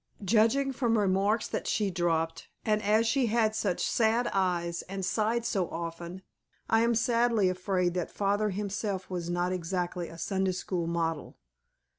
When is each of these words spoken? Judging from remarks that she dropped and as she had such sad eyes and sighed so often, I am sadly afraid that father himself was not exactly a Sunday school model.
Judging 0.25 0.71
from 0.71 0.97
remarks 0.97 1.47
that 1.47 1.67
she 1.67 1.91
dropped 1.91 2.47
and 2.65 2.81
as 2.81 3.05
she 3.05 3.27
had 3.27 3.55
such 3.55 3.85
sad 3.87 4.27
eyes 4.33 4.81
and 4.89 5.05
sighed 5.05 5.45
so 5.45 5.69
often, 5.69 6.23
I 6.67 6.81
am 6.81 6.95
sadly 6.95 7.49
afraid 7.49 7.93
that 7.93 8.09
father 8.09 8.49
himself 8.49 9.11
was 9.11 9.29
not 9.29 9.51
exactly 9.51 10.07
a 10.09 10.17
Sunday 10.17 10.53
school 10.53 10.87
model. 10.87 11.37